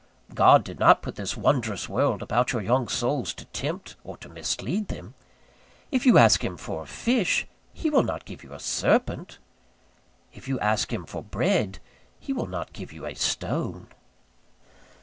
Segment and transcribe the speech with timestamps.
[0.33, 4.29] God did not put this wondrous world about your young souls to tempt or to
[4.29, 5.13] mislead them.
[5.91, 9.37] If you ask Him for a fish, he will not give you a serpent.
[10.33, 11.77] If you ask Him for bread,
[12.19, 13.89] He will not give you a stone.